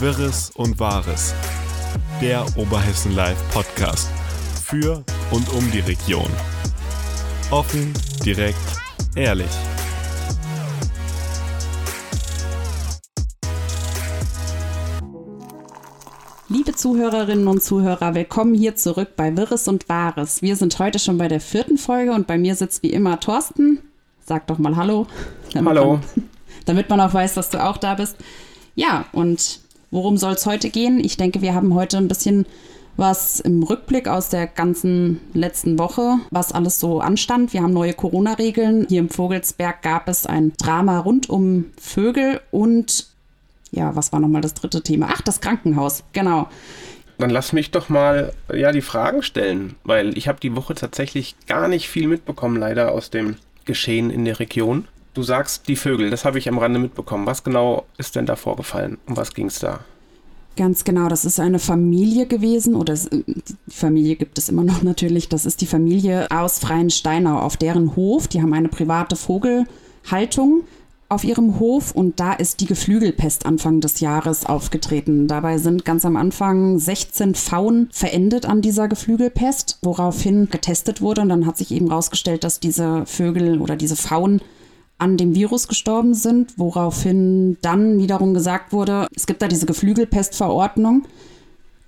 [0.00, 1.32] Wirres und Wahres.
[2.20, 4.10] Der Oberhessen Live Podcast.
[4.64, 6.28] Für und um die Region.
[7.52, 8.58] Offen, direkt,
[9.14, 9.50] ehrlich.
[16.48, 20.42] Liebe Zuhörerinnen und Zuhörer, willkommen hier zurück bei Wirres und Wahres.
[20.42, 23.78] Wir sind heute schon bei der vierten Folge und bei mir sitzt wie immer Thorsten.
[24.26, 25.06] Sag doch mal Hallo.
[25.54, 25.98] Hallo.
[25.98, 26.02] Man,
[26.64, 28.16] damit man auch weiß, dass du auch da bist.
[28.74, 29.60] Ja, und
[29.94, 30.98] worum soll es heute gehen?
[31.02, 32.46] Ich denke, wir haben heute ein bisschen
[32.96, 37.52] was im Rückblick aus der ganzen letzten Woche, was alles so anstand.
[37.52, 38.86] Wir haben neue Corona-Regeln.
[38.88, 43.06] Hier im Vogelsberg gab es ein Drama rund um Vögel und
[43.70, 45.08] ja, was war nochmal das dritte Thema?
[45.10, 46.48] Ach, das Krankenhaus, genau.
[47.18, 51.36] Dann lass mich doch mal ja die Fragen stellen, weil ich habe die Woche tatsächlich
[51.46, 54.86] gar nicht viel mitbekommen, leider aus dem Geschehen in der Region.
[55.14, 57.24] Du sagst die Vögel, das habe ich am Rande mitbekommen.
[57.24, 58.98] Was genau ist denn da vorgefallen?
[59.06, 59.80] Um was ging es da?
[60.56, 63.24] Ganz genau, das ist eine Familie gewesen, oder die
[63.68, 65.28] Familie gibt es immer noch natürlich.
[65.28, 68.26] Das ist die Familie aus Freien Steinau, auf deren Hof.
[68.28, 70.64] Die haben eine private Vogelhaltung
[71.08, 75.28] auf ihrem Hof und da ist die Geflügelpest Anfang des Jahres aufgetreten.
[75.28, 81.28] Dabei sind ganz am Anfang 16 Pfauen verendet an dieser Geflügelpest, woraufhin getestet wurde und
[81.28, 84.40] dann hat sich eben herausgestellt, dass diese Vögel oder diese Pfauen
[84.98, 91.06] an dem Virus gestorben sind, woraufhin dann wiederum gesagt wurde, es gibt da diese Geflügelpestverordnung.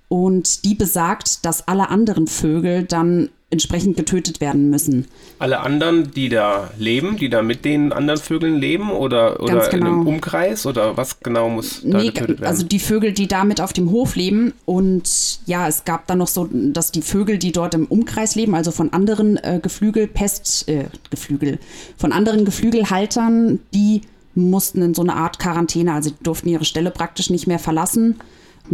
[0.09, 5.05] Und die besagt, dass alle anderen Vögel dann entsprechend getötet werden müssen.
[5.39, 9.71] Alle anderen, die da leben, die da mit den anderen Vögeln leben oder, oder genau.
[9.71, 12.45] in einem Umkreis oder was genau muss da nee, getötet werden?
[12.45, 16.17] Also die Vögel, die da mit auf dem Hof leben und ja, es gab dann
[16.17, 20.67] noch so, dass die Vögel, die dort im Umkreis leben, also von anderen äh, Geflügelpest,
[20.67, 21.59] äh, Geflügel,
[21.95, 24.01] von anderen Geflügelhaltern, die
[24.35, 28.17] mussten in so eine Art Quarantäne, also die durften ihre Stelle praktisch nicht mehr verlassen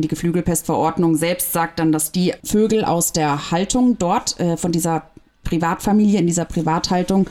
[0.01, 5.09] die Geflügelpestverordnung selbst sagt dann, dass die Vögel aus der Haltung dort, äh, von dieser
[5.43, 7.29] Privatfamilie, in dieser Privathaltung,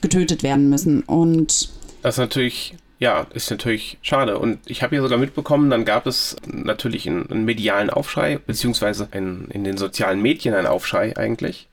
[0.00, 1.02] getötet werden müssen.
[1.02, 1.70] Und
[2.02, 4.38] das ist natürlich, ja, ist natürlich schade.
[4.38, 9.08] Und ich habe ja sogar mitbekommen, dann gab es natürlich einen, einen medialen Aufschrei, beziehungsweise
[9.12, 11.68] ein, in den sozialen Medien einen Aufschrei eigentlich.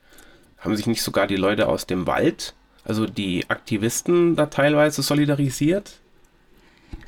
[0.57, 2.53] Haben sich nicht sogar die Leute aus dem Wald,
[2.85, 5.99] also die Aktivisten, da teilweise solidarisiert?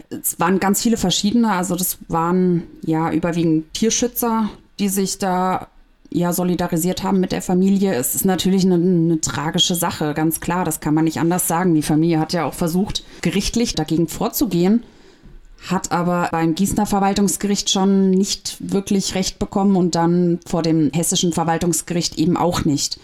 [0.09, 1.51] Es waren ganz viele verschiedene.
[1.51, 4.49] Also das waren ja überwiegend Tierschützer,
[4.79, 5.67] die sich da
[6.13, 7.93] ja solidarisiert haben mit der Familie.
[7.95, 10.63] Es ist natürlich eine, eine, tragische Sache, ganz klar.
[10.63, 11.73] Das kann man nicht anders sagen.
[11.73, 14.83] Die Familie hat ja auch versucht, gerichtlich dagegen vorzugehen,
[15.67, 21.33] hat aber beim Gießener Verwaltungsgericht schon nicht wirklich Recht bekommen und dann vor dem hessischen
[21.33, 22.99] Verwaltungsgericht eben auch nicht.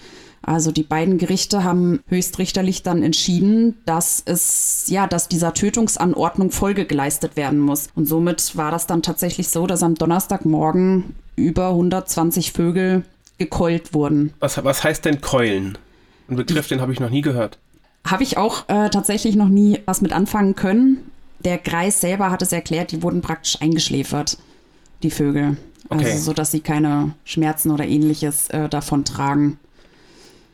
[0.49, 6.85] Also die beiden Gerichte haben höchstrichterlich dann entschieden, dass es ja, dass dieser Tötungsanordnung Folge
[6.85, 7.89] geleistet werden muss.
[7.93, 13.03] Und somit war das dann tatsächlich so, dass am Donnerstagmorgen über 120 Vögel
[13.37, 14.33] gekeult wurden.
[14.39, 15.77] Was, was heißt denn keulen?
[16.27, 17.59] Ein Begriff, den habe ich noch nie gehört.
[18.07, 21.11] Habe ich auch äh, tatsächlich noch nie was mit anfangen können.
[21.45, 24.39] Der Greis selber hat es erklärt, die wurden praktisch eingeschläfert,
[25.03, 25.57] die Vögel.
[25.89, 26.11] Also okay.
[26.13, 29.59] Also so, dass sie keine Schmerzen oder ähnliches äh, davon tragen.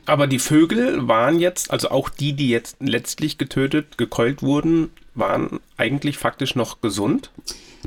[0.05, 5.59] Aber die Vögel waren jetzt, also auch die, die jetzt letztlich getötet, gekeult wurden, waren
[5.77, 7.31] eigentlich faktisch noch gesund?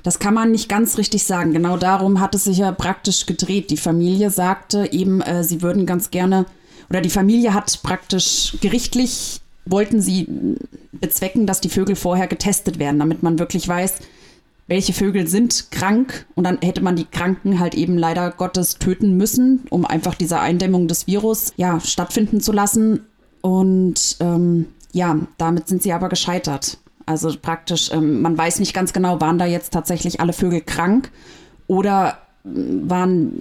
[0.03, 1.53] Das kann man nicht ganz richtig sagen.
[1.53, 3.71] Genau darum hat es sich ja praktisch gedreht.
[3.71, 6.47] Die Familie sagte eben, äh, sie würden ganz gerne,
[6.91, 10.27] oder die Familie hat praktisch gerichtlich, wollten sie
[10.93, 13.99] bezwecken, dass die Vögel vorher getestet werden, damit man wirklich weiß,
[14.69, 19.17] welche Vögel sind krank und dann hätte man die Kranken halt eben leider Gottes töten
[19.17, 23.01] müssen, um einfach diese Eindämmung des Virus ja stattfinden zu lassen.
[23.41, 26.79] Und ähm, ja, damit sind sie aber gescheitert.
[27.07, 31.11] Also praktisch, ähm, man weiß nicht ganz genau, waren da jetzt tatsächlich alle Vögel krank
[31.67, 32.49] oder äh,
[32.83, 33.41] waren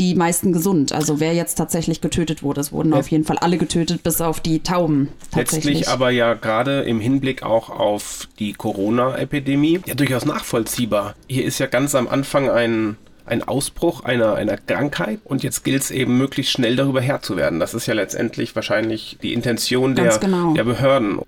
[0.00, 0.92] die meisten gesund.
[0.92, 4.40] Also wer jetzt tatsächlich getötet wurde, es wurden auf jeden Fall alle getötet, bis auf
[4.40, 5.10] die Tauben.
[5.36, 11.14] Letztlich aber ja gerade im Hinblick auch auf die Corona-Epidemie ja durchaus nachvollziehbar.
[11.28, 15.82] Hier ist ja ganz am Anfang ein ein Ausbruch einer, einer Krankheit und jetzt gilt
[15.82, 17.60] es eben möglichst schnell darüber Herr zu werden.
[17.60, 20.54] Das ist ja letztendlich wahrscheinlich die Intention der, genau.
[20.54, 21.20] der Behörden.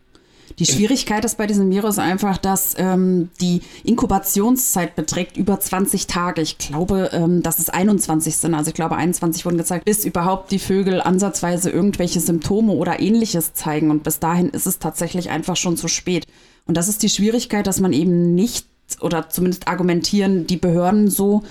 [0.58, 6.40] Die Schwierigkeit ist bei diesem Virus einfach, dass ähm, die Inkubationszeit beträgt über 20 Tage.
[6.42, 8.54] Ich glaube, ähm, dass es 21 sind.
[8.54, 13.54] Also ich glaube, 21 wurden gezeigt, bis überhaupt die Vögel ansatzweise irgendwelche Symptome oder ähnliches
[13.54, 13.90] zeigen.
[13.90, 16.26] Und bis dahin ist es tatsächlich einfach schon zu spät.
[16.66, 18.66] Und das ist die Schwierigkeit, dass man eben nicht
[19.00, 21.42] oder zumindest argumentieren die Behörden so,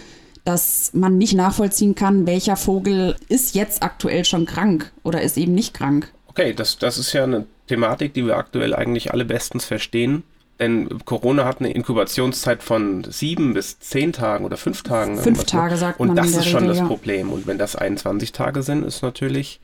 [0.43, 5.53] dass man nicht nachvollziehen kann, welcher Vogel ist jetzt aktuell schon krank oder ist eben
[5.53, 6.11] nicht krank.
[6.27, 10.23] Okay, das, das ist ja eine Thematik, die wir aktuell eigentlich alle bestens verstehen.
[10.59, 15.17] Denn Corona hat eine Inkubationszeit von sieben bis zehn Tagen oder fünf Tagen.
[15.17, 16.85] Fünf Tage sagt Und man das in der ist schon Regel, das ja.
[16.85, 17.31] Problem.
[17.31, 19.59] Und wenn das 21 Tage sind, ist natürlich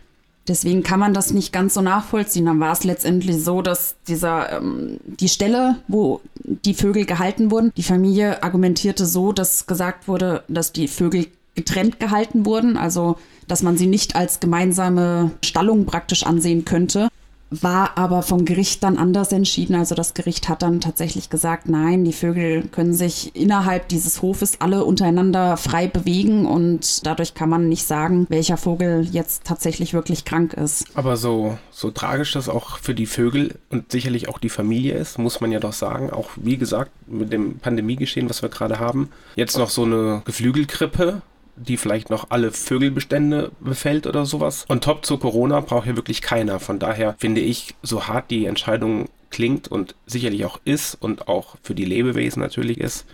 [0.47, 2.45] Deswegen kann man das nicht ganz so nachvollziehen.
[2.45, 7.73] Dann war es letztendlich so, dass dieser ähm, die Stelle, wo die Vögel gehalten wurden,
[7.75, 13.17] die Familie argumentierte so, dass gesagt wurde, dass die Vögel getrennt gehalten wurden, also
[13.47, 17.09] dass man sie nicht als gemeinsame Stallung praktisch ansehen könnte.
[17.49, 19.75] War aber vom Gericht dann anders entschieden.
[19.75, 24.59] Also das Gericht hat dann tatsächlich gesagt, nein, die Vögel können sich innerhalb dieses Hofes
[24.59, 30.25] alle untereinander frei bewegen und dadurch kann man nicht sagen, welcher Vogel jetzt tatsächlich wirklich
[30.25, 30.85] krank ist.
[30.93, 35.17] Aber so, so tragisch das auch für die Vögel und sicherlich auch die Familie ist,
[35.17, 36.09] muss man ja doch sagen.
[36.09, 41.21] Auch wie gesagt, mit dem Pandemiegeschehen, was wir gerade haben, jetzt noch so eine Geflügelgrippe,
[41.57, 44.65] die vielleicht noch alle Vögelbestände befällt oder sowas.
[44.67, 46.59] Und top zu Corona braucht hier wirklich keiner.
[46.59, 51.55] Von daher finde ich, so hart die Entscheidung klingt und sicherlich auch ist und auch
[51.61, 53.05] für die Lebewesen natürlich ist,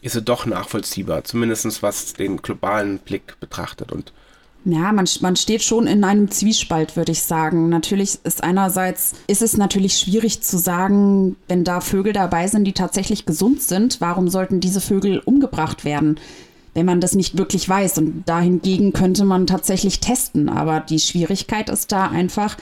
[0.00, 1.24] ist sie doch nachvollziehbar.
[1.24, 3.92] Zumindest was den globalen Blick betrachtet.
[3.92, 4.12] Und
[4.64, 7.68] Ja, man, man steht schon in einem Zwiespalt, würde ich sagen.
[7.68, 12.72] Natürlich ist einerseits, ist es natürlich schwierig zu sagen, wenn da Vögel dabei sind, die
[12.72, 16.18] tatsächlich gesund sind, warum sollten diese Vögel umgebracht werden?
[16.74, 17.98] Wenn man das nicht wirklich weiß.
[17.98, 20.48] Und dahingegen könnte man tatsächlich testen.
[20.48, 22.56] Aber die Schwierigkeit ist da einfach,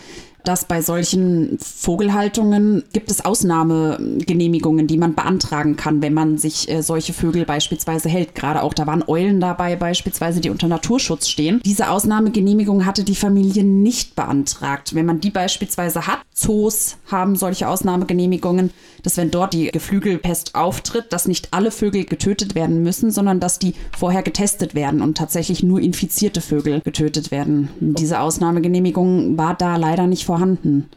[0.45, 6.83] dass bei solchen Vogelhaltungen gibt es Ausnahmegenehmigungen, die man beantragen kann, wenn man sich äh,
[6.83, 8.35] solche Vögel beispielsweise hält.
[8.35, 11.61] Gerade auch, da waren Eulen dabei beispielsweise, die unter Naturschutz stehen.
[11.65, 14.95] Diese Ausnahmegenehmigung hatte die Familie nicht beantragt.
[14.95, 18.71] Wenn man die beispielsweise hat, Zoos haben solche Ausnahmegenehmigungen,
[19.03, 23.59] dass wenn dort die Geflügelpest auftritt, dass nicht alle Vögel getötet werden müssen, sondern dass
[23.59, 27.69] die vorher getestet werden und tatsächlich nur infizierte Vögel getötet werden.
[27.81, 30.88] Diese Ausnahmegenehmigung war da leider nicht vorhanden.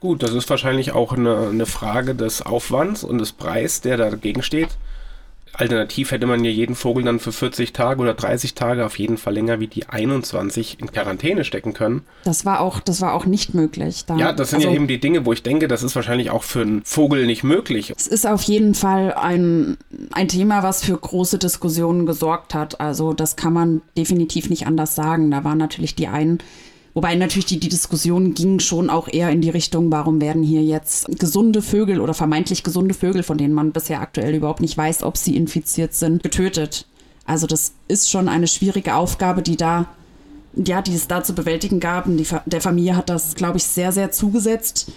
[0.00, 4.08] Gut, das ist wahrscheinlich auch eine, eine Frage des Aufwands und des Preis, der da
[4.08, 4.70] dagegen steht.
[5.52, 9.18] Alternativ hätte man ja jeden Vogel dann für 40 Tage oder 30 Tage auf jeden
[9.18, 12.06] Fall länger wie die 21 in Quarantäne stecken können.
[12.24, 14.06] Das war auch, das war auch nicht möglich.
[14.06, 16.30] Da, Ja, das sind also, ja eben die Dinge, wo ich denke, das ist wahrscheinlich
[16.30, 17.92] auch für einen Vogel nicht möglich.
[17.94, 19.76] Es ist auf jeden Fall ein,
[20.12, 22.80] ein Thema, was für große Diskussionen gesorgt hat.
[22.80, 25.30] Also das kann man definitiv nicht anders sagen.
[25.30, 26.38] Da waren natürlich die einen,
[26.94, 30.62] wobei natürlich die, die Diskussion ging schon auch eher in die Richtung, warum werden hier
[30.62, 35.02] jetzt gesunde Vögel oder vermeintlich gesunde Vögel, von denen man bisher aktuell überhaupt nicht weiß,
[35.02, 36.86] ob sie infiziert sind, getötet.
[37.24, 39.88] Also das ist schon eine schwierige Aufgabe, die da
[40.54, 42.06] ja, die es da zu bewältigen gab.
[42.06, 44.92] Die, der Familie hat das, glaube ich, sehr, sehr zugesetzt.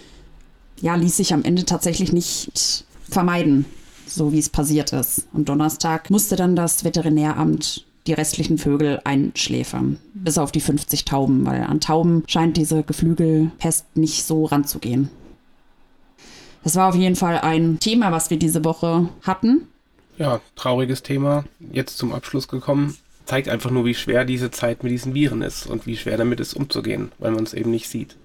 [0.80, 3.64] Ja, ließ sich am Ende tatsächlich nicht vermeiden,
[4.06, 5.26] so wie es passiert ist.
[5.32, 11.44] Am Donnerstag musste dann das Veterinäramt die restlichen Vögel einschläfern, bis auf die 50 Tauben,
[11.46, 15.10] weil an Tauben scheint diese Geflügelpest nicht so ranzugehen.
[16.64, 19.68] Das war auf jeden Fall ein Thema, was wir diese Woche hatten.
[20.18, 21.44] Ja, trauriges Thema.
[21.72, 22.96] Jetzt zum Abschluss gekommen.
[23.24, 26.40] Zeigt einfach nur, wie schwer diese Zeit mit diesen Viren ist und wie schwer damit
[26.40, 28.16] ist umzugehen, weil man es eben nicht sieht.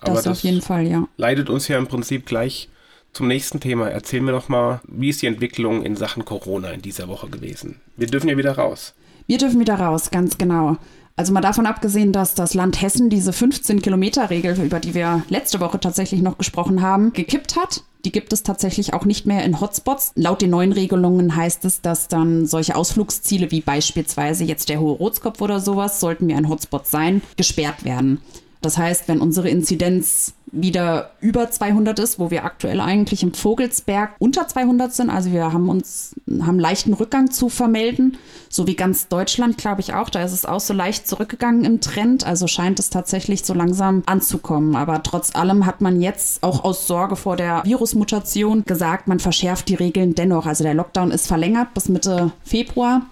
[0.00, 1.06] Aber Das, auf jeden Fall, ja.
[1.16, 2.68] leitet uns ja im Prinzip gleich
[3.12, 3.88] zum nächsten Thema.
[3.88, 7.80] Erzähl mir doch mal, wie ist die Entwicklung in Sachen Corona in dieser Woche gewesen?
[7.96, 8.94] Wir dürfen ja wieder raus.
[9.26, 10.76] Wir dürfen wieder raus, ganz genau.
[11.14, 15.78] Also mal davon abgesehen, dass das Land Hessen diese 15-Kilometer-Regel, über die wir letzte Woche
[15.78, 17.84] tatsächlich noch gesprochen haben, gekippt hat.
[18.04, 20.12] Die gibt es tatsächlich auch nicht mehr in Hotspots.
[20.16, 24.96] Laut den neuen Regelungen heißt es, dass dann solche Ausflugsziele wie beispielsweise jetzt der Hohe
[24.96, 28.20] Rotskopf oder sowas, sollten wir ein Hotspot sein, gesperrt werden.
[28.60, 34.10] Das heißt, wenn unsere Inzidenz wieder über 200 ist, wo wir aktuell eigentlich im Vogelsberg
[34.18, 38.18] unter 200 sind, also wir haben uns haben leichten Rückgang zu vermelden,
[38.50, 40.10] so wie ganz Deutschland, glaube ich auch.
[40.10, 44.02] Da ist es auch so leicht zurückgegangen im Trend, also scheint es tatsächlich so langsam
[44.04, 44.76] anzukommen.
[44.76, 49.68] Aber trotz allem hat man jetzt auch aus Sorge vor der Virusmutation gesagt, man verschärft
[49.68, 50.44] die Regeln dennoch.
[50.44, 53.06] Also der Lockdown ist verlängert bis Mitte Februar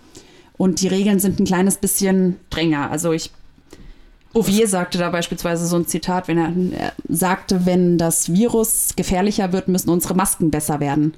[0.58, 2.90] und die Regeln sind ein kleines bisschen strenger.
[2.90, 3.30] Also ich
[4.32, 9.52] Bouvier sagte da beispielsweise so ein Zitat, wenn er, er sagte, wenn das Virus gefährlicher
[9.52, 11.14] wird, müssen unsere Masken besser werden.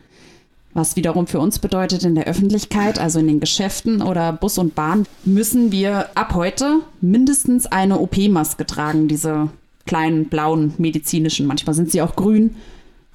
[0.75, 4.75] Was wiederum für uns bedeutet, in der Öffentlichkeit, also in den Geschäften oder Bus und
[4.75, 9.51] Bahn, müssen wir ab heute mindestens eine OP-Maske tragen, diese
[9.85, 11.47] kleinen blauen medizinischen.
[11.47, 12.57] Manchmal sind sie auch grün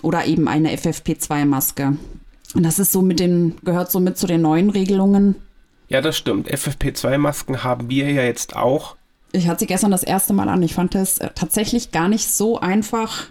[0.03, 1.97] oder eben eine FFP2-Maske.
[2.53, 5.35] Und das ist so mit den, gehört so mit zu den neuen Regelungen.
[5.89, 6.51] Ja, das stimmt.
[6.51, 8.96] FFP2-Masken haben wir ja jetzt auch.
[9.31, 10.63] Ich hatte sie gestern das erste Mal an.
[10.63, 13.27] Ich fand es äh, tatsächlich gar nicht so einfach,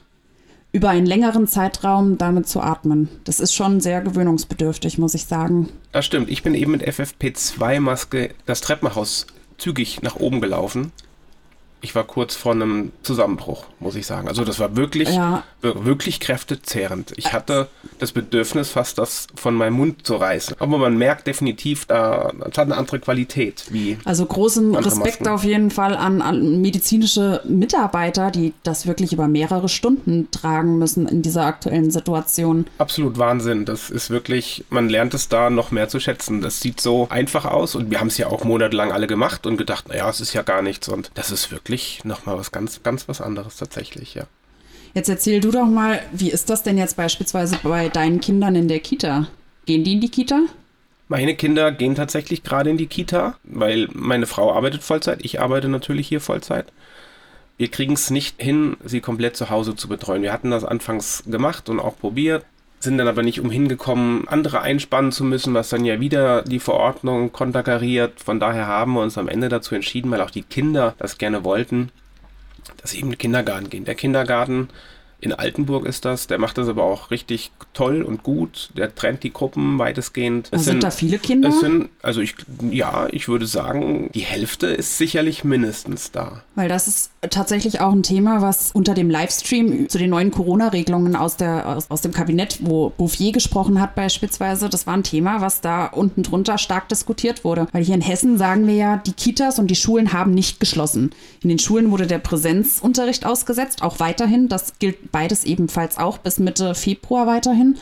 [0.73, 3.09] über einen längeren Zeitraum damit zu atmen.
[3.25, 5.71] Das ist schon sehr gewöhnungsbedürftig, muss ich sagen.
[5.93, 6.29] Das stimmt.
[6.29, 9.27] Ich bin eben mit FFP2-Maske das Treppenhaus
[9.57, 10.93] zügig nach oben gelaufen.
[11.81, 14.29] Ich war kurz vor einem Zusammenbruch, muss ich sagen.
[14.29, 15.45] Also das war wirklich, Ja.
[15.63, 17.13] wirklich kräftezehrend.
[17.17, 17.69] Ich hatte
[17.99, 20.57] das Bedürfnis, fast das von meinem Mund zu reißen.
[20.59, 23.65] Aber man merkt definitiv, da hat eine andere Qualität.
[24.05, 25.29] Also großen Respekt Masken.
[25.29, 31.07] auf jeden Fall an, an medizinische Mitarbeiter, die das wirklich über mehrere Stunden tragen müssen
[31.07, 32.67] in dieser aktuellen Situation.
[32.79, 33.65] absolut Wahnsinn.
[33.65, 36.41] Das ist wirklich, man lernt es da noch mehr zu schätzen.
[36.41, 39.57] Das sieht so einfach aus und wir haben es ja auch monatelang alle gemacht und
[39.57, 40.89] gedacht, naja, es ist ja gar nichts.
[40.89, 41.66] Und das ist wirklich
[42.05, 44.25] nochmal was ganz, ganz was anderes tatsächlich, ja.
[44.95, 48.69] Jetzt erzähl du doch mal, wie ist das denn jetzt beispielsweise bei deinen Kindern in
[48.69, 49.29] der Kita?
[49.67, 50.43] Gehen die in die Kita?
[51.09, 55.69] Meine Kinder gehen tatsächlich gerade in die Kita, weil meine Frau arbeitet Vollzeit, ich arbeite
[55.69, 56.73] natürlich hier Vollzeit.
[57.59, 60.23] Wir kriegen es nicht hin, sie komplett zu Hause zu betreuen.
[60.23, 62.45] Wir hatten das anfangs gemacht und auch probiert,
[62.87, 66.61] sind dann aber nicht umhin gekommen, andere einspannen zu müssen, was dann ja wieder die
[66.61, 68.21] Verordnung konterkariert.
[68.21, 71.45] Von daher haben wir uns am Ende dazu entschieden, weil auch die Kinder das gerne
[71.45, 71.91] wollten,
[72.79, 73.85] dass sie eben in den Kindergarten gehen.
[73.85, 74.69] Der Kindergarten
[75.19, 78.71] in Altenburg ist das, der macht das aber auch richtig toll und gut.
[78.77, 80.51] Der trennt die Gruppen weitestgehend.
[80.53, 81.49] Also sind da viele Kinder?
[81.49, 82.35] Es sind, also ich,
[82.71, 86.43] ja, ich würde sagen, die Hälfte ist sicherlich mindestens da.
[86.55, 91.17] Weil das ist tatsächlich auch ein Thema, was unter dem Livestream zu den neuen Corona-Regelungen
[91.17, 95.41] aus, der, aus, aus dem Kabinett, wo Bouffier gesprochen hat beispielsweise, das war ein Thema,
[95.41, 97.69] was da unten drunter stark diskutiert wurde.
[97.73, 101.11] Weil hier in Hessen sagen wir ja, die Kitas und die Schulen haben nicht geschlossen.
[101.43, 104.49] In den Schulen wurde der Präsenzunterricht ausgesetzt, auch weiterhin.
[104.49, 107.77] Das gilt beides ebenfalls auch bis Mitte Februar weiterhin.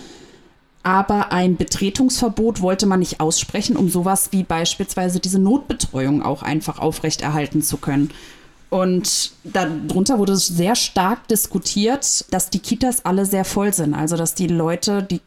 [0.85, 6.79] Aber ein Betretungsverbot wollte man nicht aussprechen, um sowas wie beispielsweise diese Notbetreuung auch einfach
[6.79, 8.11] aufrechterhalten zu können.
[8.69, 13.95] Und darunter wurde sehr stark diskutiert, dass die Kitas alle sehr voll sind.
[13.95, 15.21] Also dass die Leute, die,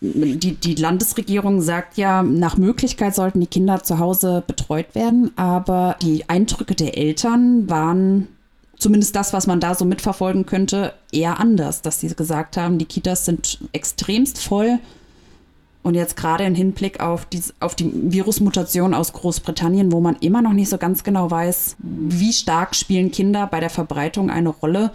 [0.00, 5.32] die, die Landesregierung sagt ja, nach Möglichkeit sollten die Kinder zu Hause betreut werden.
[5.36, 8.28] Aber die Eindrücke der Eltern waren
[8.78, 12.84] zumindest das, was man da so mitverfolgen könnte, eher anders, dass sie gesagt haben, die
[12.84, 14.78] Kitas sind extremst voll.
[15.82, 20.42] Und jetzt gerade im Hinblick auf die, auf die Virusmutation aus Großbritannien, wo man immer
[20.42, 24.90] noch nicht so ganz genau weiß, wie stark spielen Kinder bei der Verbreitung eine Rolle,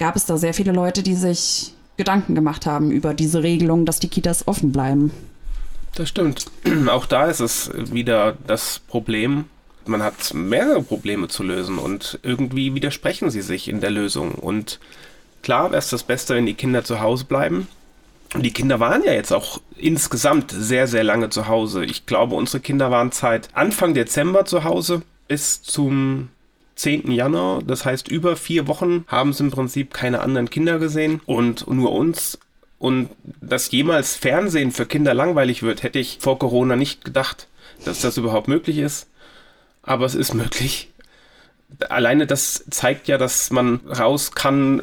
[0.00, 4.00] gab es da sehr viele Leute, die sich Gedanken gemacht haben über diese Regelung, dass
[4.00, 5.12] die Kitas offen bleiben.
[5.94, 6.46] Das stimmt.
[6.88, 9.44] Auch da ist es wieder das Problem.
[9.90, 14.36] Man hat mehrere Probleme zu lösen und irgendwie widersprechen sie sich in der Lösung.
[14.36, 14.78] Und
[15.42, 17.66] klar wäre es das Beste, wenn die Kinder zu Hause bleiben.
[18.32, 21.84] Und die Kinder waren ja jetzt auch insgesamt sehr, sehr lange zu Hause.
[21.84, 26.28] Ich glaube, unsere Kinder waren seit Anfang Dezember zu Hause bis zum
[26.76, 27.10] 10.
[27.10, 27.60] Januar.
[27.60, 31.90] Das heißt, über vier Wochen haben sie im Prinzip keine anderen Kinder gesehen und nur
[31.90, 32.38] uns.
[32.78, 37.48] Und dass jemals Fernsehen für Kinder langweilig wird, hätte ich vor Corona nicht gedacht,
[37.84, 39.09] dass das überhaupt möglich ist.
[39.82, 40.90] Aber es ist möglich.
[41.88, 44.82] Alleine das zeigt ja, dass man raus kann,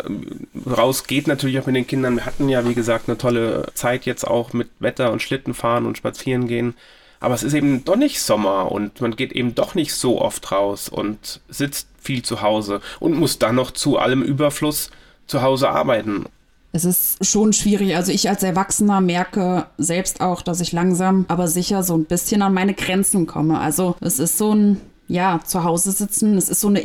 [0.66, 2.16] raus geht natürlich auch mit den Kindern.
[2.16, 5.98] Wir hatten ja, wie gesagt, eine tolle Zeit jetzt auch mit Wetter und Schlittenfahren und
[5.98, 6.76] Spazieren gehen.
[7.20, 10.52] Aber es ist eben doch nicht Sommer und man geht eben doch nicht so oft
[10.52, 14.92] raus und sitzt viel zu Hause und muss dann noch zu allem Überfluss
[15.26, 16.26] zu Hause arbeiten.
[16.72, 17.96] Es ist schon schwierig.
[17.96, 22.42] Also ich als Erwachsener merke selbst auch, dass ich langsam, aber sicher so ein bisschen
[22.42, 23.60] an meine Grenzen komme.
[23.60, 26.82] Also es ist so ein, ja, zu Hause sitzen, es ist so eine,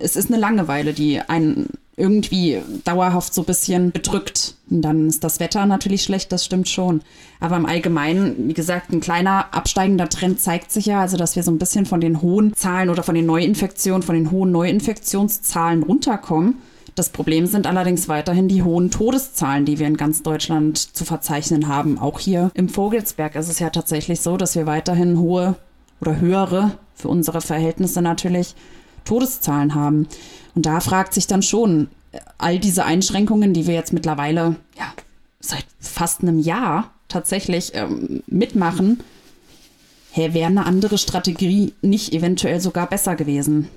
[0.00, 4.54] es ist eine Langeweile, die einen irgendwie dauerhaft so ein bisschen bedrückt.
[4.70, 7.00] Und dann ist das Wetter natürlich schlecht, das stimmt schon.
[7.40, 11.42] Aber im Allgemeinen, wie gesagt, ein kleiner absteigender Trend zeigt sich ja, also dass wir
[11.42, 15.82] so ein bisschen von den hohen Zahlen oder von den Neuinfektionen, von den hohen Neuinfektionszahlen
[15.82, 16.56] runterkommen.
[16.96, 21.68] Das Problem sind allerdings weiterhin die hohen Todeszahlen, die wir in ganz Deutschland zu verzeichnen
[21.68, 21.98] haben.
[21.98, 25.56] Auch hier im Vogelsberg ist es ja tatsächlich so, dass wir weiterhin hohe
[26.00, 28.54] oder höhere, für unsere Verhältnisse natürlich,
[29.04, 30.08] Todeszahlen haben.
[30.54, 31.88] Und da fragt sich dann schon,
[32.38, 34.90] all diese Einschränkungen, die wir jetzt mittlerweile ja,
[35.38, 39.00] seit fast einem Jahr tatsächlich ähm, mitmachen,
[40.14, 43.68] wäre eine andere Strategie nicht eventuell sogar besser gewesen?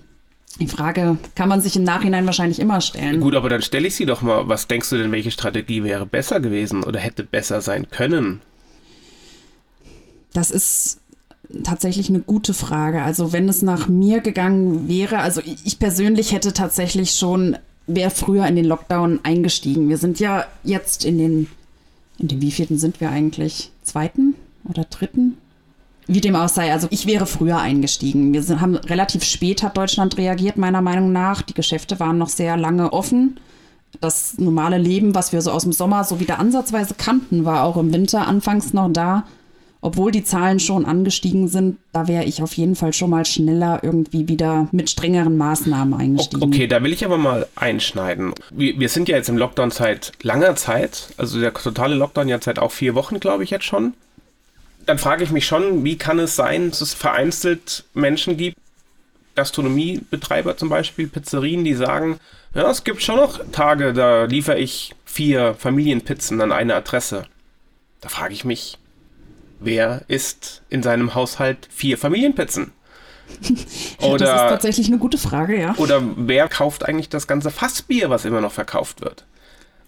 [0.60, 3.22] Die Frage kann man sich im Nachhinein wahrscheinlich immer stellen.
[3.22, 4.48] Gut, aber dann stelle ich sie doch mal.
[4.50, 8.42] Was denkst du denn, welche Strategie wäre besser gewesen oder hätte besser sein können?
[10.34, 11.00] Das ist
[11.64, 13.02] tatsächlich eine gute Frage.
[13.02, 18.46] Also wenn es nach mir gegangen wäre, also ich persönlich hätte tatsächlich schon, wäre früher
[18.46, 19.90] in den Lockdown eingestiegen.
[19.90, 21.48] Wir sind ja jetzt in den,
[22.20, 23.72] in den wievielten sind wir eigentlich?
[23.82, 24.36] Zweiten
[24.66, 25.38] oder dritten?
[26.12, 28.34] Wie dem auch sei, also ich wäre früher eingestiegen.
[28.34, 31.44] Wir sind, haben relativ spät hat Deutschland reagiert, meiner Meinung nach.
[31.44, 33.40] Die Geschäfte waren noch sehr lange offen.
[34.02, 37.78] Das normale Leben, was wir so aus dem Sommer so wieder ansatzweise kannten, war auch
[37.78, 39.24] im Winter anfangs noch da.
[39.82, 43.80] obwohl die Zahlen schon angestiegen sind, da wäre ich auf jeden Fall schon mal schneller
[43.82, 46.44] irgendwie wieder mit strengeren Maßnahmen eingestiegen.
[46.44, 48.34] Okay, da will ich aber mal einschneiden.
[48.52, 52.46] Wir, wir sind ja jetzt im Lockdown seit langer Zeit, also der totale Lockdown jetzt
[52.46, 53.94] seit auch vier Wochen, glaube ich jetzt schon.
[54.90, 58.58] Dann frage ich mich schon, wie kann es sein, dass es vereinzelt Menschen gibt,
[59.36, 62.20] Gastronomiebetreiber zum Beispiel, Pizzerien, die sagen,
[62.56, 67.28] ja, es gibt schon noch Tage, da liefere ich vier Familienpizzen an eine Adresse.
[68.02, 68.80] Da frage ich mich,
[69.60, 72.72] wer isst in seinem Haushalt vier Familienpizzen?
[74.02, 75.76] Oder, das ist tatsächlich eine gute Frage, ja.
[75.78, 79.26] Oder wer kauft eigentlich das ganze Fassbier, was immer noch verkauft wird?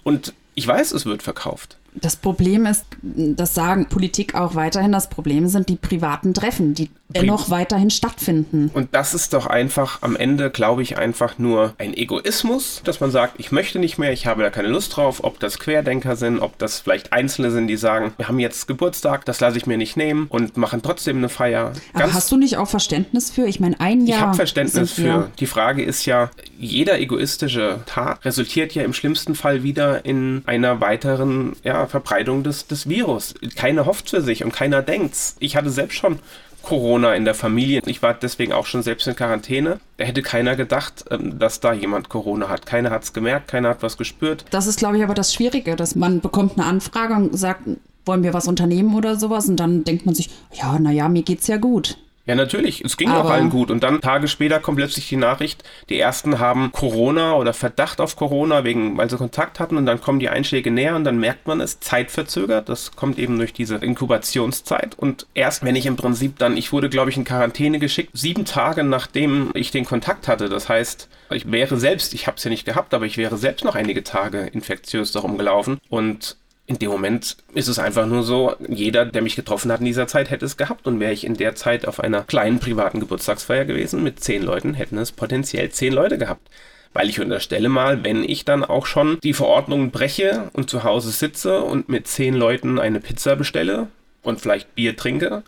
[0.04, 1.80] Und ich weiß, es wird verkauft.
[1.94, 6.90] Das Problem ist, das sagen Politik auch weiterhin, das Problem sind die privaten Treffen, die
[7.14, 8.72] dennoch weiterhin stattfinden.
[8.74, 13.12] Und das ist doch einfach am Ende, glaube ich, einfach nur ein Egoismus, dass man
[13.12, 16.40] sagt, ich möchte nicht mehr, ich habe da keine Lust drauf, ob das Querdenker sind,
[16.40, 19.78] ob das vielleicht Einzelne sind, die sagen, wir haben jetzt Geburtstag, das lasse ich mir
[19.78, 21.74] nicht nehmen und machen trotzdem eine Feier.
[21.94, 23.46] Ganz Aber hast du nicht auch Verständnis für?
[23.46, 24.18] Ich meine, ein Jahr.
[24.18, 25.32] Ich habe Verständnis für.
[25.40, 30.82] Die Frage ist ja, jeder egoistische Tat resultiert ja im schlimmsten Fall wieder in einer
[30.82, 33.34] weiteren ja, Verbreitung des, des Virus.
[33.56, 35.36] Keiner hofft für sich und keiner denkt's.
[35.40, 36.20] Ich hatte selbst schon
[36.62, 37.82] Corona in der Familie.
[37.86, 39.80] Ich war deswegen auch schon selbst in Quarantäne.
[39.98, 42.66] Da hätte keiner gedacht, ähm, dass da jemand Corona hat.
[42.66, 44.46] Keiner hat es gemerkt, keiner hat was gespürt.
[44.52, 47.62] Das ist, glaube ich, aber das Schwierige, dass man bekommt eine Anfrage und sagt,
[48.06, 49.48] wollen wir was unternehmen oder sowas?
[49.48, 51.98] Und dann denkt man sich, ja, naja, mir geht's ja gut.
[52.26, 52.84] Ja, natürlich.
[52.86, 53.72] Es ging Aber auch allen gut.
[53.72, 58.16] Und dann Tage später kommt plötzlich die Nachricht, die ersten haben Corona oder Verdacht auf
[58.16, 61.48] Corona, wegen, weil sie Kontakt hatten und dann kommen die Einschläge näher und dann merkt
[61.48, 62.70] man es zeitverzögert.
[62.70, 64.98] Das kommt eben durch diese Inkubationszeit.
[64.98, 68.46] Und erst wenn ich im Prinzip dann, ich wurde, glaube ich, in Quarantäne geschickt, sieben
[68.46, 70.48] Tage nachdem ich den Kontakt hatte.
[70.48, 73.66] Das heißt, ich wäre selbst, ich habe es ja nicht gehabt, aber ich wäre selbst
[73.66, 75.80] noch einige Tage infektiös darum gelaufen.
[75.90, 76.38] Und
[76.72, 80.08] in dem Moment ist es einfach nur so, jeder, der mich getroffen hat in dieser
[80.08, 80.88] Zeit, hätte es gehabt.
[80.88, 84.74] Und wäre ich in der Zeit auf einer kleinen privaten Geburtstagsfeier gewesen mit zehn Leuten,
[84.74, 86.50] hätten es potenziell zehn Leute gehabt.
[86.94, 91.12] Weil ich unterstelle mal, wenn ich dann auch schon die Verordnungen breche und zu Hause
[91.12, 93.88] sitze und mit zehn Leuten eine Pizza bestelle
[94.24, 95.44] und vielleicht Bier trinke,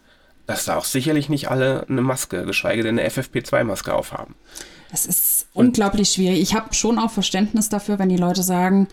[0.45, 4.35] dass da auch sicherlich nicht alle eine Maske, geschweige denn eine FFP2-Maske aufhaben.
[4.91, 6.41] Das ist und unglaublich schwierig.
[6.41, 8.87] Ich habe schon auch Verständnis dafür, wenn die Leute sagen,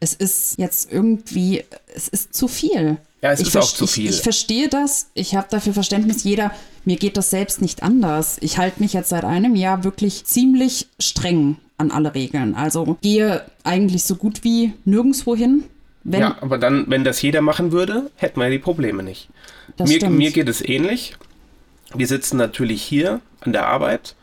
[0.00, 2.98] es ist jetzt irgendwie, es ist zu viel.
[3.22, 4.10] Ja, es ich ist auch zu viel.
[4.10, 6.24] Ich, ich verstehe das, ich habe dafür Verständnis.
[6.24, 6.52] Jeder,
[6.84, 8.36] mir geht das selbst nicht anders.
[8.40, 12.54] Ich halte mich jetzt seit einem Jahr wirklich ziemlich streng an alle Regeln.
[12.54, 15.64] Also gehe eigentlich so gut wie nirgendwo hin.
[16.04, 19.28] ja, aber dann, wenn das jeder machen würde, hätten wir die Probleme nicht.
[19.78, 21.16] Mir, mir geht es ähnlich.
[21.94, 24.14] Wir sitzen natürlich hier an der Arbeit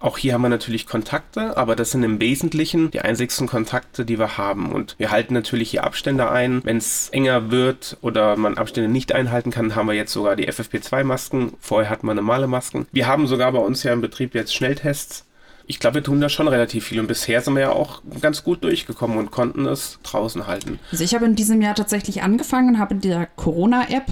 [0.00, 4.18] auch hier haben wir natürlich Kontakte, aber das sind im Wesentlichen die einzigsten Kontakte, die
[4.18, 4.72] wir haben.
[4.72, 6.62] Und wir halten natürlich hier Abstände ein.
[6.64, 10.48] Wenn es enger wird oder man Abstände nicht einhalten kann, haben wir jetzt sogar die
[10.50, 11.52] FFP2-Masken.
[11.60, 12.86] Vorher hatten wir normale Masken.
[12.92, 15.26] Wir haben sogar bei uns ja im Betrieb jetzt Schnelltests.
[15.66, 18.42] Ich glaube, wir tun da schon relativ viel und bisher sind wir ja auch ganz
[18.42, 20.80] gut durchgekommen und konnten es draußen halten.
[20.90, 24.06] Also ich habe in diesem Jahr tatsächlich angefangen und habe in der Corona-App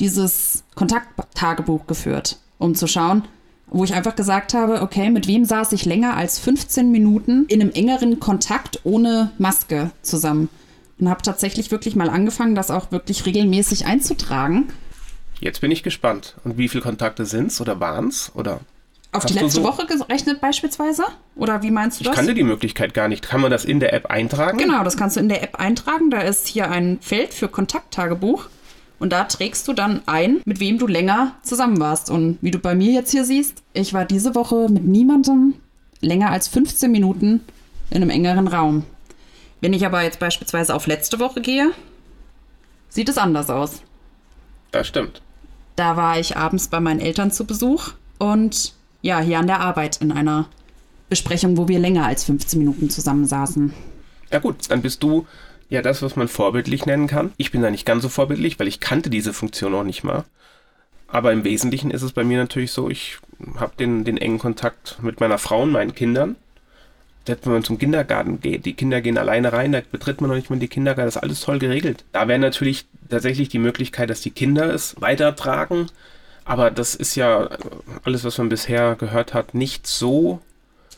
[0.00, 3.24] dieses Kontakttagebuch geführt, um zu schauen,
[3.68, 7.60] wo ich einfach gesagt habe, okay, mit wem saß ich länger als 15 Minuten in
[7.60, 10.48] einem engeren Kontakt ohne Maske zusammen?
[10.98, 14.68] Und habe tatsächlich wirklich mal angefangen, das auch wirklich regelmäßig einzutragen.
[15.40, 16.36] Jetzt bin ich gespannt.
[16.44, 18.32] Und wie viele Kontakte sind es oder waren es?
[18.34, 18.60] Oder
[19.12, 19.64] auf die letzte so?
[19.64, 21.04] Woche gerechnet beispielsweise?
[21.36, 22.12] Oder wie meinst du das?
[22.12, 23.26] Ich kannte die Möglichkeit gar nicht.
[23.26, 24.58] Kann man das in der App eintragen?
[24.58, 26.10] Genau, das kannst du in der App eintragen.
[26.10, 28.48] Da ist hier ein Feld für Kontakttagebuch.
[28.98, 32.10] Und da trägst du dann ein, mit wem du länger zusammen warst.
[32.10, 35.54] Und wie du bei mir jetzt hier siehst, ich war diese Woche mit niemandem
[36.00, 37.40] länger als 15 Minuten
[37.90, 38.84] in einem engeren Raum.
[39.60, 41.72] Wenn ich aber jetzt beispielsweise auf letzte Woche gehe,
[42.88, 43.82] sieht es anders aus.
[44.70, 45.22] Das stimmt.
[45.76, 49.98] Da war ich abends bei meinen Eltern zu Besuch und ja, hier an der Arbeit
[49.98, 50.48] in einer
[51.08, 53.72] Besprechung, wo wir länger als 15 Minuten zusammensaßen.
[54.32, 55.26] Ja gut, dann bist du
[55.68, 57.32] ja das, was man vorbildlich nennen kann.
[57.36, 60.24] Ich bin da nicht ganz so vorbildlich, weil ich kannte diese Funktion auch nicht mal.
[61.08, 63.18] Aber im Wesentlichen ist es bei mir natürlich so, ich
[63.56, 66.36] habe den, den engen Kontakt mit meiner Frau und meinen Kindern.
[67.26, 70.48] Wenn man zum Kindergarten geht, die Kinder gehen alleine rein, da betritt man noch nicht
[70.48, 72.04] mal die Kindergarten, das ist alles toll geregelt.
[72.12, 75.86] Da wäre natürlich tatsächlich die Möglichkeit, dass die Kinder es weitertragen.
[76.44, 77.50] Aber das ist ja
[78.04, 80.40] alles, was man bisher gehört hat, nicht so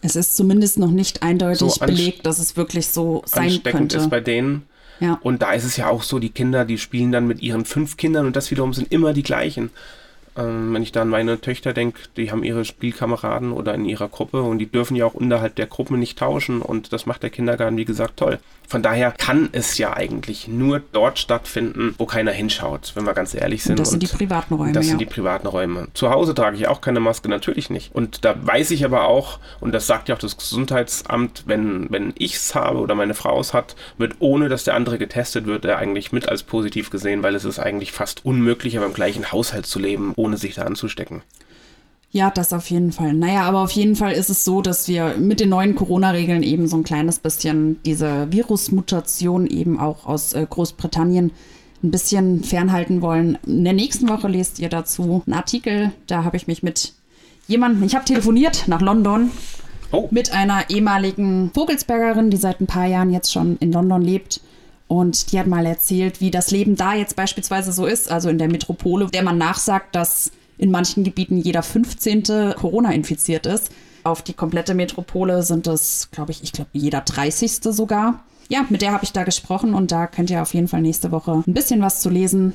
[0.00, 3.98] es ist zumindest noch nicht eindeutig so belegt, dass es wirklich so sein könnte.
[3.98, 4.62] ist bei denen.
[5.00, 5.18] Ja.
[5.22, 7.96] Und da ist es ja auch so, die Kinder, die spielen dann mit ihren fünf
[7.96, 9.70] Kindern und das wiederum sind immer die gleichen.
[10.38, 14.08] Ähm, wenn ich da an meine Töchter denke, die haben ihre Spielkameraden oder in ihrer
[14.08, 17.30] Gruppe und die dürfen ja auch unterhalb der Gruppe nicht tauschen und das macht der
[17.30, 18.38] Kindergarten, wie gesagt, toll.
[18.68, 23.32] Von daher kann es ja eigentlich nur dort stattfinden, wo keiner hinschaut, wenn wir ganz
[23.32, 23.72] ehrlich sind.
[23.72, 24.72] Und das sind und die privaten Räume.
[24.72, 24.90] Das ja.
[24.90, 25.88] sind die privaten Räume.
[25.94, 27.94] Zu Hause trage ich auch keine Maske, natürlich nicht.
[27.94, 32.12] Und da weiß ich aber auch, und das sagt ja auch das Gesundheitsamt, wenn, wenn
[32.18, 35.64] ich es habe oder meine Frau es hat, wird ohne, dass der andere getestet wird,
[35.64, 39.32] er eigentlich mit als positiv gesehen, weil es ist eigentlich fast unmöglich, aber im gleichen
[39.32, 41.22] Haushalt zu leben, ohne sich da anzustecken.
[42.10, 43.12] Ja, das auf jeden Fall.
[43.12, 46.66] Naja, aber auf jeden Fall ist es so, dass wir mit den neuen Corona-Regeln eben
[46.66, 51.32] so ein kleines bisschen diese Virusmutation eben auch aus äh, Großbritannien
[51.82, 53.38] ein bisschen fernhalten wollen.
[53.46, 55.92] In der nächsten Woche lest ihr dazu einen Artikel.
[56.06, 56.94] Da habe ich mich mit
[57.46, 59.30] jemandem, ich habe telefoniert nach London
[59.92, 60.08] oh.
[60.10, 64.40] mit einer ehemaligen Vogelsbergerin, die seit ein paar Jahren jetzt schon in London lebt.
[64.88, 68.38] Und die hat mal erzählt, wie das Leben da jetzt beispielsweise so ist, also in
[68.38, 72.54] der Metropole, der man nachsagt, dass in manchen Gebieten jeder 15.
[72.56, 73.70] Corona infiziert ist.
[74.02, 77.60] Auf die komplette Metropole sind es, glaube ich, ich glaube jeder 30.
[77.62, 78.24] sogar.
[78.48, 81.12] Ja, mit der habe ich da gesprochen und da könnt ihr auf jeden Fall nächste
[81.12, 82.54] Woche ein bisschen was zu lesen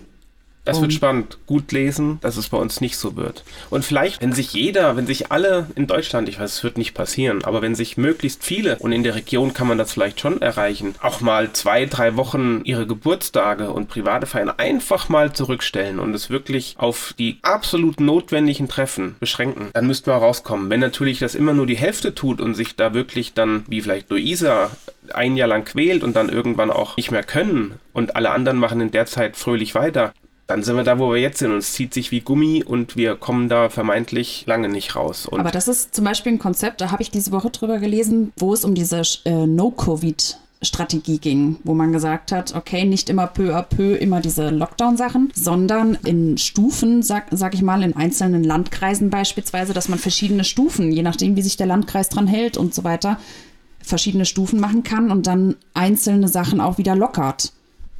[0.66, 1.38] das wird spannend.
[1.46, 3.44] Gut lesen, dass es bei uns nicht so wird.
[3.70, 6.94] Und vielleicht, wenn sich jeder, wenn sich alle in Deutschland, ich weiß, es wird nicht
[6.94, 10.42] passieren, aber wenn sich möglichst viele, und in der Region kann man das vielleicht schon
[10.42, 16.14] erreichen, auch mal zwei, drei Wochen ihre Geburtstage und private Feiern einfach mal zurückstellen und
[16.14, 20.70] es wirklich auf die absolut notwendigen Treffen beschränken, dann müssten wir rauskommen.
[20.70, 24.10] Wenn natürlich das immer nur die Hälfte tut und sich da wirklich dann, wie vielleicht
[24.10, 24.72] Luisa,
[25.14, 28.80] ein Jahr lang quält und dann irgendwann auch nicht mehr können und alle anderen machen
[28.80, 30.14] in der Zeit fröhlich weiter,
[30.48, 32.98] dann sind wir da, wo wir jetzt sind und es zieht sich wie Gummi und
[32.98, 35.26] wir kommen da vermeintlich lange nicht raus.
[35.26, 38.34] Und Aber das ist zum Beispiel ein Konzept, da habe ich diese Woche drüber gelesen,
[38.38, 43.28] wo es um diese äh, No-Covid Strategie ging, wo man gesagt hat, okay, nicht immer
[43.28, 48.44] peu à peu immer diese Lockdown-Sachen, sondern in Stufen, sag, sag ich mal, in einzelnen
[48.46, 52.74] Landkreisen beispielsweise, dass man verschiedene Stufen, je nachdem, wie sich der Landkreis dran hält und
[52.74, 53.20] so weiter,
[53.82, 57.52] verschiedene Stufen machen kann und dann einzelne Sachen auch wieder lockert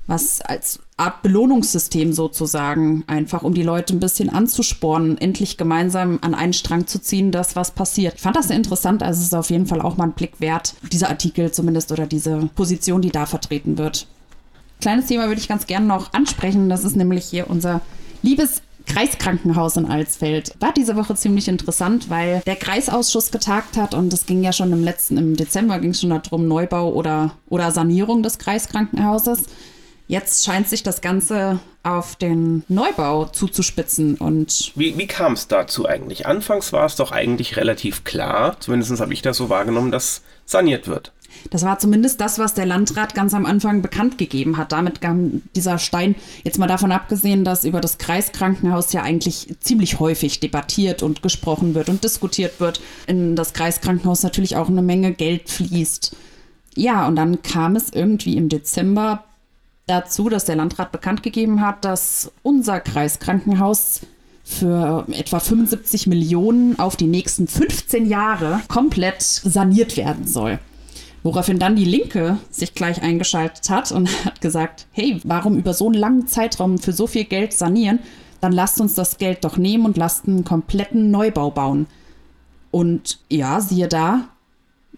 [0.08, 6.36] was als Art Belohnungssystem sozusagen, einfach um die Leute ein bisschen anzuspornen, endlich gemeinsam an
[6.36, 8.16] einen Strang zu ziehen, das was passiert.
[8.16, 10.40] Ich fand das sehr interessant, also es ist auf jeden Fall auch mal ein Blick
[10.40, 14.08] wert, dieser Artikel zumindest oder diese Position, die da vertreten wird.
[14.82, 17.82] Kleines Thema würde ich ganz gerne noch ansprechen, das ist nämlich hier unser
[18.22, 20.54] liebes Kreiskrankenhaus in Alsfeld.
[20.60, 24.72] War diese Woche ziemlich interessant, weil der Kreisausschuss getagt hat und es ging ja schon
[24.74, 29.46] im letzten, im Dezember ging es schon darum, Neubau oder, oder Sanierung des Kreiskrankenhauses.
[30.14, 34.72] Jetzt scheint sich das Ganze auf den Neubau zuzuspitzen und.
[34.76, 36.28] Wie, wie kam es dazu eigentlich?
[36.28, 40.88] Anfangs war es doch eigentlich relativ klar, zumindest habe ich das so wahrgenommen, dass saniert
[40.88, 41.14] wird.
[41.50, 44.72] Das war zumindest das, was der Landrat ganz am Anfang bekannt gegeben hat.
[44.72, 50.00] Damit kam dieser Stein, jetzt mal davon abgesehen, dass über das Kreiskrankenhaus ja eigentlich ziemlich
[50.00, 55.12] häufig debattiert und gesprochen wird und diskutiert wird, in das Kreiskrankenhaus natürlich auch eine Menge
[55.12, 56.16] Geld fließt.
[56.76, 59.24] Ja, und dann kam es irgendwie im Dezember
[59.88, 64.02] dazu, dass der Landrat bekannt gegeben hat, dass unser Kreiskrankenhaus
[64.44, 70.60] für etwa 75 Millionen auf die nächsten 15 Jahre komplett saniert werden soll.
[71.24, 75.86] Woraufhin dann die Linke sich gleich eingeschaltet hat und hat gesagt, hey, warum über so
[75.86, 78.00] einen langen Zeitraum für so viel Geld sanieren?
[78.42, 81.88] Dann lasst uns das Geld doch nehmen und lasst einen kompletten Neubau bauen.
[82.72, 84.28] Und ja, siehe da,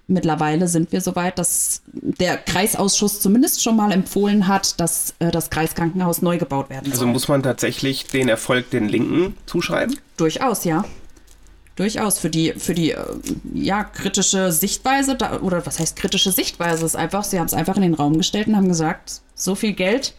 [0.08, 5.32] mittlerweile sind wir so weit, dass der Kreisausschuss zumindest schon mal empfohlen hat, dass äh,
[5.32, 7.08] das Kreiskrankenhaus neu gebaut werden also soll.
[7.08, 9.98] Also muss man tatsächlich den Erfolg den Linken zuschreiben?
[10.18, 10.86] Durchaus, ja.
[11.76, 13.04] Durchaus für die, für die äh,
[13.54, 16.86] ja, kritische Sichtweise, da, oder was heißt kritische Sichtweise?
[16.86, 19.74] ist einfach, sie haben es einfach in den Raum gestellt und haben gesagt, so viel
[19.74, 20.14] Geld,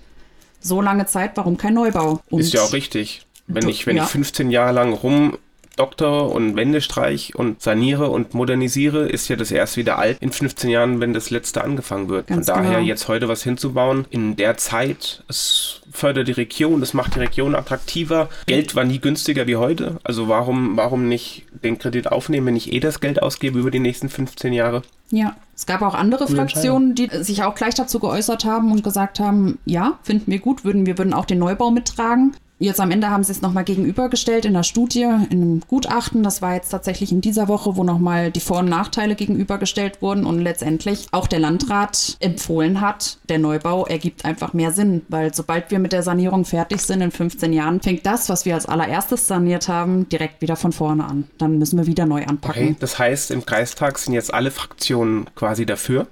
[0.60, 2.20] so lange Zeit, warum kein Neubau?
[2.28, 3.22] Und ist ja auch richtig.
[3.46, 4.02] Wenn ich, wenn ja.
[4.02, 5.38] ich 15 Jahre lang rum
[5.76, 10.70] Doktor und Wendestreich und saniere und modernisiere, ist ja das erst wieder alt in 15
[10.70, 12.26] Jahren, wenn das letzte angefangen wird.
[12.26, 12.86] Ganz Von daher genau.
[12.86, 17.54] jetzt heute was hinzubauen, in der Zeit, es fördert die Region, es macht die Region
[17.54, 18.28] attraktiver.
[18.46, 19.98] Geld war nie günstiger wie heute.
[20.02, 23.80] Also warum, warum nicht den Kredit aufnehmen, wenn ich eh das Geld ausgebe über die
[23.80, 24.82] nächsten 15 Jahre?
[25.10, 28.82] Ja, es gab auch andere Gute Fraktionen, die sich auch gleich dazu geäußert haben und
[28.82, 32.36] gesagt haben, ja, finden wir gut, würden wir würden auch den Neubau mittragen.
[32.58, 36.22] Jetzt am Ende haben sie es nochmal gegenübergestellt in der Studie, in einem Gutachten.
[36.22, 40.24] Das war jetzt tatsächlich in dieser Woche, wo nochmal die Vor- und Nachteile gegenübergestellt wurden
[40.24, 45.70] und letztendlich auch der Landrat empfohlen hat, der Neubau ergibt einfach mehr Sinn, weil sobald
[45.70, 49.26] wir mit der Sanierung fertig sind in 15 Jahren, fängt das, was wir als allererstes
[49.26, 51.24] saniert haben, direkt wieder von vorne an.
[51.36, 52.62] Dann müssen wir wieder neu anpacken.
[52.62, 56.06] Okay, das heißt, im Kreistag sind jetzt alle Fraktionen quasi dafür?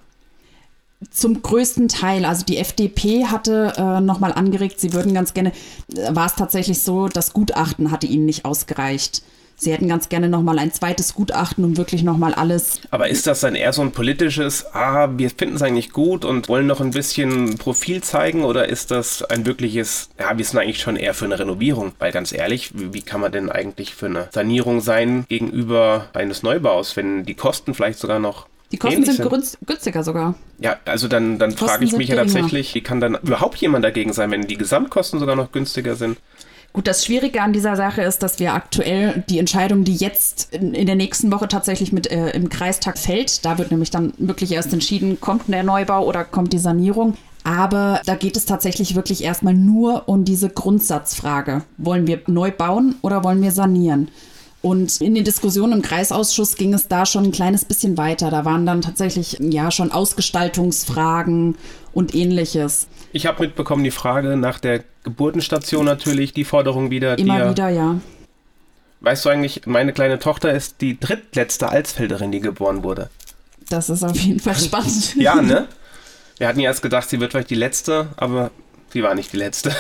[1.11, 2.25] Zum größten Teil.
[2.25, 5.53] Also die FDP hatte äh, nochmal angeregt, sie würden ganz gerne,
[5.95, 9.23] äh, war es tatsächlich so, das Gutachten hatte ihnen nicht ausgereicht.
[9.57, 12.81] Sie hätten ganz gerne nochmal ein zweites Gutachten, um wirklich nochmal alles.
[12.91, 16.49] Aber ist das dann eher so ein politisches, ah, wir finden es eigentlich gut und
[16.49, 20.81] wollen noch ein bisschen Profil zeigen oder ist das ein wirkliches, ja, wir sind eigentlich
[20.81, 21.93] schon eher für eine Renovierung?
[21.99, 26.43] Weil ganz ehrlich, wie, wie kann man denn eigentlich für eine Sanierung sein gegenüber eines
[26.43, 30.35] Neubaus, wenn die Kosten vielleicht sogar noch die Kosten sind, sind günstiger sogar.
[30.59, 34.13] Ja, also dann, dann frage ich mich ja tatsächlich, wie kann dann überhaupt jemand dagegen
[34.13, 36.19] sein, wenn die Gesamtkosten sogar noch günstiger sind?
[36.73, 40.75] Gut, das Schwierige an dieser Sache ist, dass wir aktuell die Entscheidung, die jetzt in,
[40.75, 44.51] in der nächsten Woche tatsächlich mit äh, im Kreistag fällt, da wird nämlich dann wirklich
[44.51, 47.17] erst entschieden, kommt der Neubau oder kommt die Sanierung.
[47.45, 51.63] Aber da geht es tatsächlich wirklich erstmal nur um diese Grundsatzfrage.
[51.77, 54.09] Wollen wir neu bauen oder wollen wir sanieren?
[54.65, 58.31] Und in den Diskussionen im Kreisausschuss ging es da schon ein kleines bisschen weiter.
[58.31, 61.59] Da waren dann tatsächlich ja schon Ausgestaltungsfragen
[61.93, 62.89] und ähnliches.
[63.13, 67.19] Ich habe mitbekommen die Frage nach der Geburtenstation natürlich, die Forderung wieder.
[67.19, 68.01] Immer wieder, ja.
[69.03, 73.11] Weißt du eigentlich, meine kleine Tochter ist die drittletzte Alsfelderin, die geboren wurde.
[73.69, 75.15] Das ist auf jeden Fall spannend.
[75.17, 75.69] ja, ne?
[76.39, 78.51] Wir hatten ja erst gedacht, sie wird vielleicht die letzte, aber
[78.95, 79.77] sie war nicht die letzte.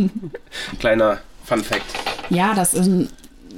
[0.80, 1.86] Kleiner Fun Fact.
[2.28, 3.08] Ja, das ist ein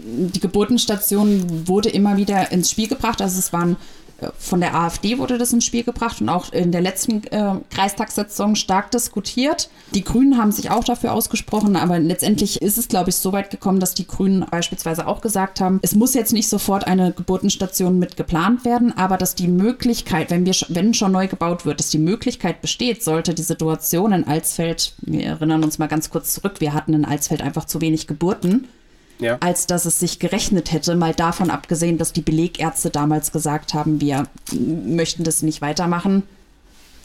[0.05, 3.23] die Geburtenstation wurde immer wieder ins Spiel gebracht.
[3.23, 3.77] Also es waren
[4.21, 7.55] äh, von der AfD wurde das ins Spiel gebracht und auch in der letzten äh,
[7.71, 9.71] Kreistagssitzung stark diskutiert.
[9.95, 13.51] Die Grünen haben sich auch dafür ausgesprochen, aber letztendlich ist es, glaube ich, so weit
[13.51, 17.99] gekommen, dass die Grünen beispielsweise auch gesagt haben, es muss jetzt nicht sofort eine Geburtenstation
[17.99, 21.89] mit geplant werden, aber dass die Möglichkeit, wenn wir wenn schon neu gebaut wird, dass
[21.89, 26.61] die Möglichkeit besteht, sollte die Situation in Alsfeld, wir erinnern uns mal ganz kurz zurück,
[26.61, 28.69] wir hatten in Alsfeld einfach zu wenig Geburten
[29.19, 29.39] ja.
[29.41, 30.95] als dass es sich gerechnet hätte.
[30.95, 36.23] Mal davon abgesehen, dass die Belegärzte damals gesagt haben, wir möchten das nicht weitermachen.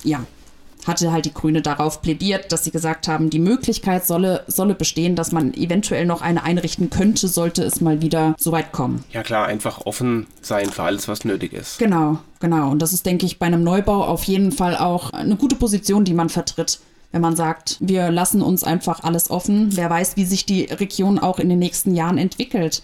[0.04, 0.26] Ja,
[0.88, 5.16] hatte halt die Grüne darauf plädiert, dass sie gesagt haben, die Möglichkeit solle, solle bestehen,
[5.16, 9.04] dass man eventuell noch eine einrichten könnte, sollte es mal wieder so weit kommen.
[9.12, 11.80] Ja klar, einfach offen sein für alles, was nötig ist.
[11.80, 12.72] Genau, genau.
[12.72, 16.06] Und das ist, denke ich, bei einem Neubau auf jeden Fall auch eine gute Position,
[16.06, 16.80] die man vertritt
[17.12, 19.76] wenn man sagt, wir lassen uns einfach alles offen.
[19.76, 22.84] Wer weiß, wie sich die Region auch in den nächsten Jahren entwickelt.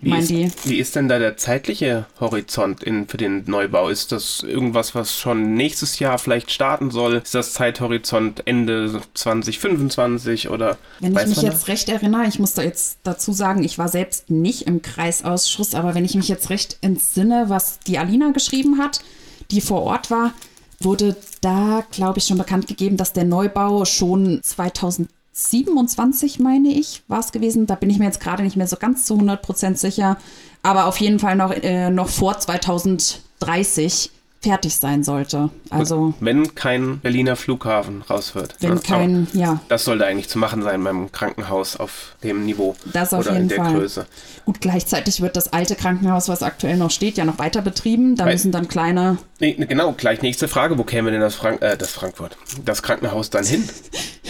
[0.00, 3.88] Wie ist, wie ist, denn da der zeitliche Horizont in, für den Neubau?
[3.88, 7.14] Ist das irgendwas, was schon nächstes Jahr vielleicht starten soll?
[7.14, 10.76] Ist das Zeithorizont Ende 2025 oder?
[11.00, 14.30] Wenn ich mich jetzt recht erinnere, ich muss da jetzt dazu sagen, ich war selbst
[14.30, 19.00] nicht im Kreisausschuss, aber wenn ich mich jetzt recht entsinne, was die Alina geschrieben hat,
[19.50, 20.32] die vor Ort war,
[20.84, 27.20] wurde da, glaube ich, schon bekannt gegeben, dass der Neubau schon 2027, meine ich, war
[27.20, 27.66] es gewesen.
[27.66, 30.18] Da bin ich mir jetzt gerade nicht mehr so ganz zu 100 Prozent sicher.
[30.62, 34.10] Aber auf jeden Fall noch, äh, noch vor 2030
[34.42, 35.50] fertig sein sollte.
[35.70, 38.56] Also wenn kein Berliner Flughafen raus wird.
[38.60, 39.60] Wenn das kein, ja.
[39.68, 43.42] Das sollte eigentlich zu machen sein beim Krankenhaus auf dem Niveau das auf oder jeden
[43.44, 43.74] in der Fall.
[43.74, 44.06] Größe.
[44.44, 48.16] Gut, gleichzeitig wird das alte Krankenhaus, was aktuell noch steht, ja noch weiter betrieben.
[48.16, 49.18] Da Weil, müssen dann kleine.
[49.38, 50.76] Nee, genau, gleich nächste Frage.
[50.76, 53.68] Wo käme denn das, Frank äh, das Frankfurt, das Krankenhaus dann hin?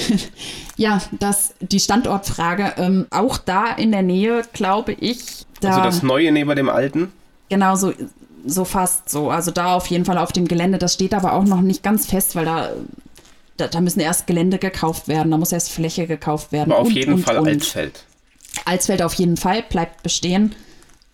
[0.77, 2.75] ja, das, die Standortfrage.
[2.77, 5.46] Ähm, auch da in der Nähe, glaube ich.
[5.61, 7.12] Da, also das Neue neben dem Alten?
[7.48, 7.92] Genau, so
[8.44, 9.31] so fast so.
[9.31, 10.78] Also da auf jeden Fall auf dem Gelände.
[10.78, 12.70] Das steht aber auch noch nicht ganz fest, weil da,
[13.57, 16.72] da, da müssen erst Gelände gekauft werden, da muss erst Fläche gekauft werden.
[16.72, 17.48] Aber auf und, jeden und, Fall und.
[17.48, 18.05] Alsfeld.
[18.64, 20.55] Alsfeld auf jeden Fall bleibt bestehen.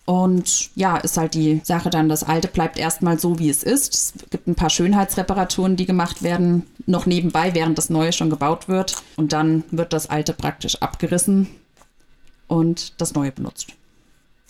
[0.05, 3.93] Und ja, ist halt die Sache dann, das Alte bleibt erstmal so, wie es ist.
[3.93, 8.67] Es gibt ein paar Schönheitsreparaturen, die gemacht werden, noch nebenbei, während das Neue schon gebaut
[8.67, 8.95] wird.
[9.17, 11.47] Und dann wird das Alte praktisch abgerissen
[12.47, 13.67] und das Neue benutzt.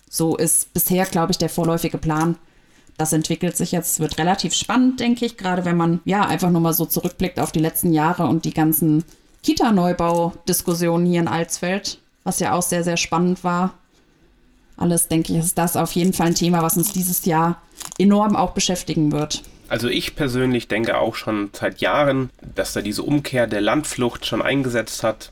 [0.10, 2.38] So ist bisher, glaube ich, der vorläufige Plan
[3.00, 6.60] das entwickelt sich jetzt, wird relativ spannend, denke ich, gerade wenn man ja einfach nur
[6.60, 9.06] mal so zurückblickt auf die letzten Jahre und die ganzen
[9.44, 13.74] Kita-Neubau-Diskussionen hier in Alsfeld, was ja auch sehr, sehr spannend war.
[14.76, 17.62] Alles, denke ich, ist das auf jeden Fall ein Thema, was uns dieses Jahr
[17.98, 19.44] enorm auch beschäftigen wird.
[19.70, 24.42] Also ich persönlich denke auch schon seit Jahren, dass da diese Umkehr der Landflucht schon
[24.42, 25.32] eingesetzt hat.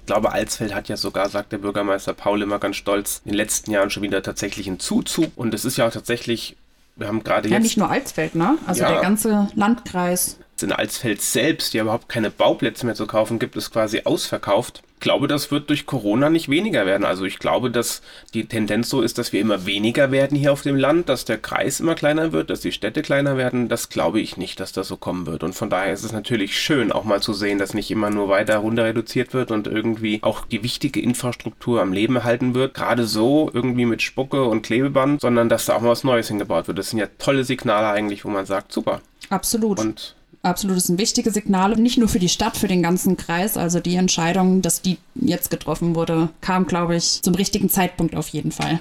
[0.00, 3.36] Ich glaube, Alsfeld hat ja sogar, sagt der Bürgermeister Paul immer ganz stolz, in den
[3.36, 5.32] letzten Jahren schon wieder tatsächlich einen Zuzug.
[5.34, 6.56] Und es ist ja auch tatsächlich
[7.00, 7.62] wir haben gerade ja, jetzt.
[7.62, 8.58] Ja, nicht nur Alsfeld, ne?
[8.66, 10.38] Also ja, der ganze Landkreis.
[10.62, 14.82] In Alsfeld selbst, ja überhaupt keine Bauplätze mehr zu kaufen gibt, ist quasi ausverkauft.
[15.00, 17.06] Ich glaube, das wird durch Corona nicht weniger werden.
[17.06, 18.02] Also ich glaube, dass
[18.34, 21.38] die Tendenz so ist, dass wir immer weniger werden hier auf dem Land, dass der
[21.38, 23.70] Kreis immer kleiner wird, dass die Städte kleiner werden.
[23.70, 25.42] Das glaube ich nicht, dass das so kommen wird.
[25.42, 28.28] Und von daher ist es natürlich schön, auch mal zu sehen, dass nicht immer nur
[28.28, 32.74] weiter runter reduziert wird und irgendwie auch die wichtige Infrastruktur am Leben erhalten wird.
[32.74, 36.68] Gerade so irgendwie mit Spucke und Klebeband, sondern dass da auch mal was Neues hingebaut
[36.68, 36.76] wird.
[36.76, 39.00] Das sind ja tolle Signale eigentlich, wo man sagt, super.
[39.30, 39.80] Absolut.
[39.80, 43.56] Und absolut, das sind wichtige Signale, nicht nur für die Stadt, für den ganzen Kreis.
[43.56, 48.28] Also die Entscheidung, dass die jetzt getroffen wurde, kam, glaube ich, zum richtigen Zeitpunkt auf
[48.28, 48.80] jeden Fall.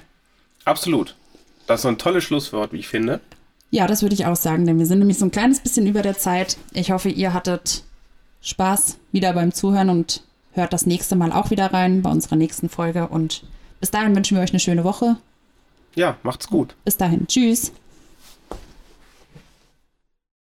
[0.65, 1.15] Absolut.
[1.67, 3.19] Das ist ein tolles Schlusswort, wie ich finde.
[3.71, 6.01] Ja, das würde ich auch sagen, denn wir sind nämlich so ein kleines bisschen über
[6.01, 6.57] der Zeit.
[6.73, 7.83] Ich hoffe, ihr hattet
[8.41, 12.69] Spaß wieder beim Zuhören und hört das nächste Mal auch wieder rein bei unserer nächsten
[12.69, 13.07] Folge.
[13.07, 13.43] Und
[13.79, 15.17] bis dahin wünschen wir euch eine schöne Woche.
[15.95, 16.75] Ja, macht's gut.
[16.83, 17.27] Bis dahin.
[17.27, 17.71] Tschüss.